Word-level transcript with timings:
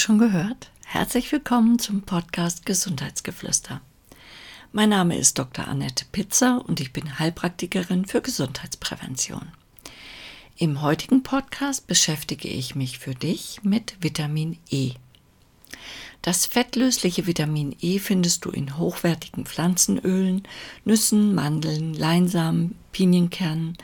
schon 0.00 0.18
gehört? 0.18 0.70
Herzlich 0.86 1.30
willkommen 1.30 1.78
zum 1.78 2.02
Podcast 2.02 2.64
Gesundheitsgeflüster. 2.64 3.82
Mein 4.72 4.88
Name 4.88 5.16
ist 5.18 5.38
Dr. 5.38 5.68
Annette 5.68 6.06
Pitzer 6.10 6.64
und 6.66 6.80
ich 6.80 6.92
bin 6.92 7.18
Heilpraktikerin 7.18 8.06
für 8.06 8.22
Gesundheitsprävention. 8.22 9.48
Im 10.56 10.80
heutigen 10.80 11.22
Podcast 11.22 11.86
beschäftige 11.86 12.48
ich 12.48 12.74
mich 12.74 12.98
für 12.98 13.14
dich 13.14 13.60
mit 13.62 13.96
Vitamin 14.00 14.58
E. 14.70 14.92
Das 16.22 16.44
fettlösliche 16.44 17.26
Vitamin 17.26 17.74
E 17.80 17.98
findest 17.98 18.44
du 18.44 18.50
in 18.50 18.76
hochwertigen 18.76 19.46
Pflanzenölen, 19.46 20.42
Nüssen, 20.84 21.34
Mandeln, 21.34 21.94
Leinsamen, 21.94 22.74
Pinienkernen, 22.92 23.78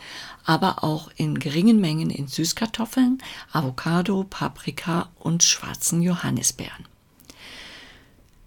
aber 0.45 0.85
auch 0.85 1.11
in 1.17 1.39
geringen 1.39 1.81
Mengen 1.81 2.11
in 2.11 2.29
Süßkartoffeln, 2.29 3.23
Avocado, 3.53 4.25
Paprika 4.29 5.11
und 5.19 5.43
schwarzen 5.43 6.03
Johannisbeeren. 6.03 6.87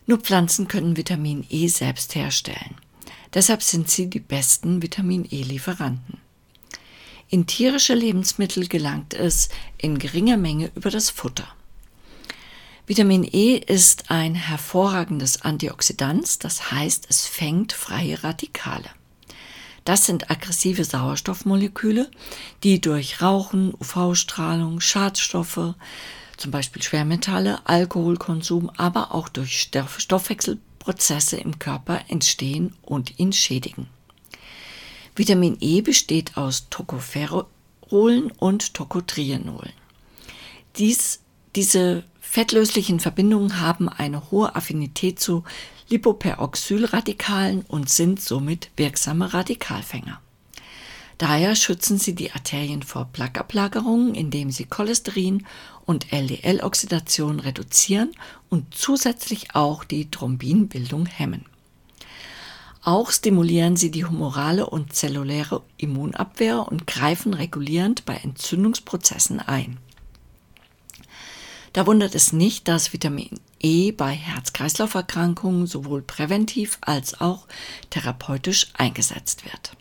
Nur 0.05 0.19
Pflanzen 0.19 0.67
können 0.67 0.95
Vitamin 0.95 1.45
E 1.49 1.67
selbst 1.67 2.13
herstellen. 2.13 2.75
Deshalb 3.33 3.63
sind 3.63 3.89
sie 3.89 4.07
die 4.09 4.19
besten 4.19 4.81
Vitamin 4.81 5.27
E-Lieferanten. 5.29 6.17
In 7.29 7.45
tierische 7.45 7.93
Lebensmittel 7.93 8.67
gelangt 8.67 9.13
es 9.13 9.49
in 9.77 9.99
geringer 9.99 10.37
Menge 10.37 10.71
über 10.75 10.89
das 10.89 11.11
Futter. 11.11 11.47
Vitamin 12.89 13.23
E 13.23 13.57
ist 13.57 14.09
ein 14.09 14.33
hervorragendes 14.33 15.43
Antioxidant, 15.43 16.43
das 16.43 16.71
heißt, 16.71 17.05
es 17.07 17.27
fängt 17.27 17.71
freie 17.71 18.23
Radikale. 18.23 18.89
Das 19.85 20.07
sind 20.07 20.31
aggressive 20.31 20.83
Sauerstoffmoleküle, 20.83 22.09
die 22.63 22.81
durch 22.81 23.21
Rauchen, 23.21 23.75
UV-Strahlung, 23.79 24.81
Schadstoffe, 24.81 25.75
zum 26.35 26.49
Beispiel 26.49 26.81
Schwermetalle, 26.81 27.59
Alkoholkonsum, 27.67 28.71
aber 28.75 29.13
auch 29.13 29.29
durch 29.29 29.69
Stoffwechselprozesse 29.99 31.37
im 31.37 31.59
Körper 31.59 32.01
entstehen 32.07 32.73
und 32.81 33.19
ihn 33.19 33.33
schädigen. 33.33 33.85
Vitamin 35.15 35.57
E 35.59 35.81
besteht 35.81 36.37
aus 36.37 36.69
Tocopherolen 36.71 38.31
und 38.39 38.73
Tocotrienolen. 38.73 39.73
Dies, 40.75 41.19
diese 41.55 42.03
Fettlöslichen 42.31 42.99
Verbindungen 42.99 43.59
haben 43.59 43.89
eine 43.89 44.29
hohe 44.29 44.55
Affinität 44.55 45.19
zu 45.19 45.43
Lipoperoxylradikalen 45.87 47.65
und 47.67 47.89
sind 47.89 48.21
somit 48.21 48.69
wirksame 48.77 49.33
Radikalfänger. 49.33 50.21
Daher 51.17 51.55
schützen 51.55 51.97
sie 51.97 52.13
die 52.13 52.31
Arterien 52.31 52.83
vor 52.83 53.05
Plaqueablagerungen, 53.11 54.13
indem 54.13 54.51
sie 54.51 54.65
Cholesterin 54.65 55.47
und 55.87 56.13
LDL-Oxidation 56.13 57.39
reduzieren 57.39 58.11
und 58.47 58.75
zusätzlich 58.75 59.55
auch 59.55 59.83
die 59.83 60.11
Thrombinbildung 60.11 61.07
hemmen. 61.07 61.45
Auch 62.83 63.09
stimulieren 63.09 63.75
sie 63.75 63.89
die 63.89 64.05
humorale 64.05 64.69
und 64.69 64.93
zelluläre 64.93 65.63
Immunabwehr 65.77 66.67
und 66.67 66.85
greifen 66.85 67.33
regulierend 67.33 68.05
bei 68.05 68.13
Entzündungsprozessen 68.17 69.39
ein. 69.39 69.79
Da 71.73 71.85
wundert 71.85 72.15
es 72.15 72.33
nicht, 72.33 72.67
dass 72.67 72.93
Vitamin 72.93 73.39
E 73.59 73.91
bei 73.91 74.11
Herz-Kreislauf-Erkrankungen 74.11 75.67
sowohl 75.67 76.01
präventiv 76.01 76.79
als 76.81 77.21
auch 77.21 77.45
therapeutisch 77.89 78.67
eingesetzt 78.73 79.45
wird. 79.45 79.77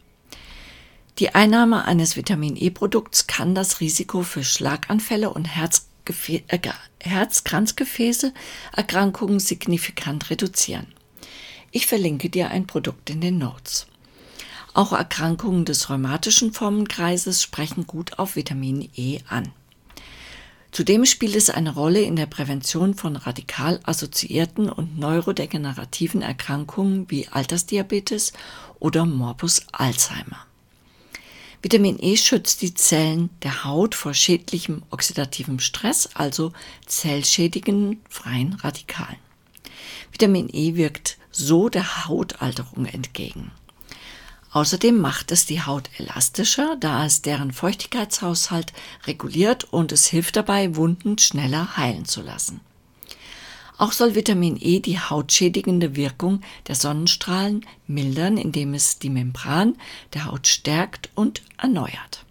Die 1.19 1.35
Einnahme 1.35 1.85
eines 1.85 2.17
Vitamin 2.17 2.57
E-Produkts 2.57 3.27
kann 3.27 3.55
das 3.55 3.81
Risiko 3.81 4.23
für 4.23 4.45
Schlaganfälle 4.45 5.31
und 5.31 5.49
äh, 5.49 5.69
Herzkranzgefäße-Erkrankungen 7.01 9.41
signifikant 9.41 10.31
reduzieren. 10.31 10.87
Ich 11.71 11.87
verlinke 11.87 12.31
dir 12.31 12.51
ein 12.51 12.67
Produkt 12.67 13.11
in 13.11 13.21
den 13.21 13.37
Notes. 13.39 13.87
Auch 14.75 14.93
Erkrankungen 14.93 15.65
des 15.65 15.91
rheumatischen 15.91 16.53
Formenkreises 16.53 17.43
sprechen 17.43 17.85
gut 17.87 18.21
auf 18.21 18.37
Vitamin 18.37 18.89
E 18.95 19.19
an. 19.29 19.51
Zudem 20.71 21.07
spielt 21.07 21.35
es 21.35 21.51
eine 21.51 21.75
Rolle 21.75 22.03
in 22.03 22.17
der 22.17 22.27
Prävention 22.27 22.95
von 22.95 23.17
radikal 23.17 23.81
assoziierten 23.85 24.69
und 24.71 24.99
neurodegenerativen 24.99 26.23
Erkrankungen 26.23 27.11
wie 27.11 27.27
Altersdiabetes 27.29 28.33
oder 28.79 29.07
Morbus 29.07 29.63
Alzheimer. 29.73 30.47
Vitamin 31.63 31.99
E 32.01 32.17
schützt 32.17 32.63
die 32.63 32.75
Zellen 32.75 33.31
der 33.43 33.65
Haut 33.65 33.97
vor 33.97 34.15
schädlichem 34.15 34.83
oxidativem 34.91 35.59
Stress, 35.59 36.09
also 36.15 36.53
zellschädigenden 36.87 38.01
freien 38.09 38.53
Radikalen. 38.55 39.17
Vitamin 40.13 40.49
E 40.53 40.77
wirkt 40.77 41.19
so 41.33 41.69
der 41.69 42.07
Hautalterung 42.07 42.87
entgegen. 42.87 43.51
Außerdem 44.51 44.99
macht 44.99 45.31
es 45.31 45.45
die 45.45 45.63
Haut 45.63 45.91
elastischer, 45.99 46.77
da 46.81 47.05
es 47.05 47.21
deren 47.23 47.53
Feuchtigkeitshaushalt 47.53 48.73
reguliert 49.07 49.65
und 49.65 49.93
es 49.93 50.07
hilft 50.07 50.37
dabei, 50.37 50.75
Wunden 50.75 51.19
schneller 51.19 51.77
heilen 51.77 52.07
zu 52.07 52.23
lassen. 52.23 52.61
Auch 53.77 53.93
soll 53.93 54.17
Vitamin 54.17 54.59
E 54.61 54.81
die 54.81 54.99
hautschädigende 54.99 55.95
Wirkung 55.95 56.41
der 56.67 56.75
Sonnenstrahlen 56.75 57.65
mildern, 57.87 58.37
indem 58.37 58.75
es 58.75 58.99
die 58.99 59.11
Membran 59.11 59.77
der 60.15 60.25
Haut 60.25 60.49
stärkt 60.49 61.11
und 61.15 61.43
erneuert. 61.59 62.25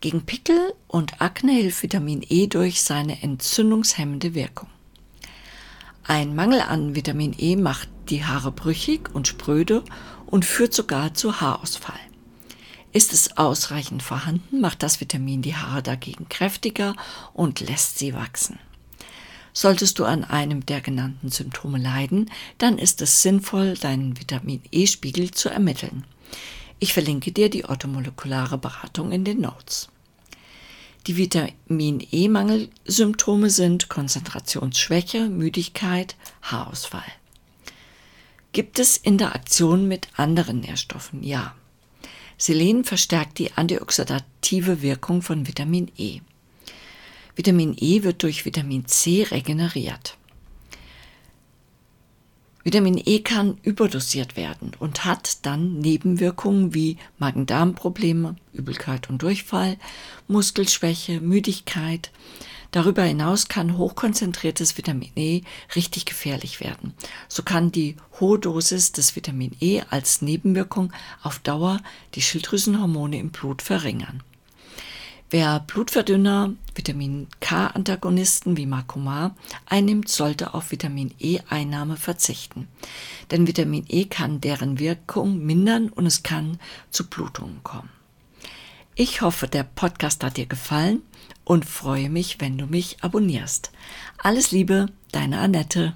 Gegen 0.00 0.22
Pickel 0.22 0.72
und 0.88 1.20
Akne 1.20 1.52
hilft 1.52 1.82
Vitamin 1.82 2.24
E 2.28 2.46
durch 2.46 2.82
seine 2.82 3.22
entzündungshemmende 3.22 4.34
Wirkung. 4.34 4.68
Ein 6.04 6.34
Mangel 6.34 6.60
an 6.60 6.94
Vitamin 6.94 7.34
E 7.36 7.56
macht 7.56 7.88
die 8.08 8.24
Haare 8.24 8.52
brüchig 8.52 9.12
und 9.12 9.26
spröde 9.26 9.82
und 10.26 10.44
führt 10.44 10.74
sogar 10.74 11.14
zu 11.14 11.40
Haarausfall. 11.40 11.98
Ist 12.92 13.12
es 13.12 13.36
ausreichend 13.36 14.02
vorhanden, 14.02 14.60
macht 14.60 14.82
das 14.82 15.00
Vitamin 15.00 15.42
die 15.42 15.54
Haare 15.54 15.82
dagegen 15.82 16.28
kräftiger 16.28 16.94
und 17.34 17.60
lässt 17.60 17.98
sie 17.98 18.14
wachsen. 18.14 18.58
Solltest 19.52 19.98
du 19.98 20.04
an 20.04 20.24
einem 20.24 20.66
der 20.66 20.80
genannten 20.80 21.30
Symptome 21.30 21.78
leiden, 21.78 22.30
dann 22.58 22.78
ist 22.78 23.00
es 23.00 23.22
sinnvoll, 23.22 23.74
deinen 23.74 24.18
Vitamin 24.18 24.62
E-Spiegel 24.70 25.30
zu 25.30 25.48
ermitteln. 25.48 26.04
Ich 26.78 26.92
verlinke 26.92 27.32
dir 27.32 27.48
die 27.48 27.64
orthomolekulare 27.64 28.58
Beratung 28.58 29.12
in 29.12 29.24
den 29.24 29.40
Notes. 29.40 29.88
Die 31.06 31.16
Vitamin 31.16 32.06
E-Mangelsymptome 32.10 33.48
sind 33.48 33.88
Konzentrationsschwäche, 33.88 35.28
Müdigkeit, 35.28 36.16
Haarausfall. 36.42 37.04
Gibt 38.56 38.78
es 38.78 38.96
Interaktionen 38.96 39.86
mit 39.86 40.08
anderen 40.16 40.60
Nährstoffen? 40.60 41.22
Ja. 41.22 41.54
Selen 42.38 42.84
verstärkt 42.84 43.38
die 43.38 43.52
antioxidative 43.52 44.80
Wirkung 44.80 45.20
von 45.20 45.46
Vitamin 45.46 45.92
E. 45.98 46.20
Vitamin 47.34 47.76
E 47.78 48.02
wird 48.02 48.22
durch 48.22 48.46
Vitamin 48.46 48.86
C 48.86 49.24
regeneriert. 49.30 50.16
Vitamin 52.64 52.98
E 53.04 53.18
kann 53.18 53.58
überdosiert 53.62 54.38
werden 54.38 54.72
und 54.78 55.04
hat 55.04 55.44
dann 55.44 55.78
Nebenwirkungen 55.80 56.72
wie 56.72 56.96
Magen-Darm-Probleme, 57.18 58.36
Übelkeit 58.54 59.10
und 59.10 59.20
Durchfall, 59.20 59.76
Muskelschwäche, 60.28 61.20
Müdigkeit, 61.20 62.10
Darüber 62.76 63.04
hinaus 63.04 63.48
kann 63.48 63.78
hochkonzentriertes 63.78 64.76
Vitamin 64.76 65.10
E 65.16 65.40
richtig 65.74 66.04
gefährlich 66.04 66.60
werden. 66.60 66.92
So 67.26 67.42
kann 67.42 67.72
die 67.72 67.96
hohe 68.20 68.38
Dosis 68.38 68.92
des 68.92 69.16
Vitamin 69.16 69.56
E 69.60 69.80
als 69.88 70.20
Nebenwirkung 70.20 70.92
auf 71.22 71.38
Dauer 71.38 71.80
die 72.14 72.20
Schilddrüsenhormone 72.20 73.18
im 73.18 73.30
Blut 73.30 73.62
verringern. 73.62 74.22
Wer 75.30 75.60
Blutverdünner, 75.60 76.52
Vitamin 76.74 77.28
K-Antagonisten 77.40 78.58
wie 78.58 78.66
Makoma 78.66 79.34
einnimmt, 79.64 80.10
sollte 80.10 80.52
auf 80.52 80.70
Vitamin 80.70 81.14
E-Einnahme 81.18 81.96
verzichten. 81.96 82.68
Denn 83.30 83.46
Vitamin 83.46 83.86
E 83.88 84.04
kann 84.04 84.42
deren 84.42 84.78
Wirkung 84.78 85.38
mindern 85.38 85.88
und 85.88 86.04
es 86.04 86.22
kann 86.22 86.58
zu 86.90 87.06
Blutungen 87.06 87.62
kommen. 87.62 87.95
Ich 88.98 89.20
hoffe, 89.20 89.46
der 89.46 89.62
Podcast 89.62 90.24
hat 90.24 90.38
dir 90.38 90.46
gefallen 90.46 91.02
und 91.44 91.66
freue 91.66 92.08
mich, 92.08 92.40
wenn 92.40 92.56
du 92.56 92.64
mich 92.64 92.96
abonnierst. 93.02 93.70
Alles 94.16 94.52
Liebe, 94.52 94.86
deine 95.12 95.38
Annette. 95.38 95.92